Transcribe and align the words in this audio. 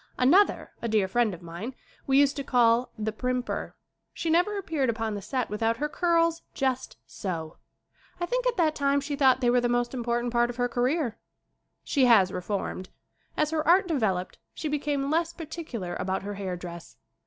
Another, 0.17 0.71
a 0.81 0.87
dear 0.87 1.07
friend 1.07 1.31
of 1.31 1.43
mine, 1.43 1.75
we 2.07 2.17
used 2.19 2.35
to 2.37 2.43
call 2.43 2.91
"The 2.97 3.11
Primper." 3.11 3.75
She 4.15 4.31
never 4.31 4.57
appeared 4.57 4.89
upon 4.89 5.13
the 5.13 5.21
set 5.21 5.47
without 5.51 5.77
her 5.77 5.87
curls 5.87 6.41
just 6.55 6.97
so. 7.05 7.57
I 8.19 8.25
think 8.25 8.47
at 8.47 8.57
that 8.57 8.73
time 8.73 8.99
she 8.99 9.15
thought 9.15 9.41
they 9.41 9.51
were 9.51 9.61
the 9.61 9.69
most 9.69 9.93
im 9.93 10.03
portant 10.03 10.33
part 10.33 10.49
of 10.49 10.55
her 10.55 10.67
career. 10.67 11.19
She 11.83 12.05
has 12.05 12.31
reformed. 12.31 12.89
As 13.37 13.51
her 13.51 13.67
art 13.67 13.87
developed 13.87 14.39
she 14.55 14.67
became 14.67 15.11
less 15.11 15.33
particular 15.33 15.93
about 15.95 16.23
her 16.23 16.33
hair 16.33 16.57
dress. 16.57 16.97